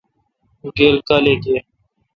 اں 0.63 0.71
گیل 0.77 0.95
کالیک 1.07 1.43
این۔ 1.47 1.63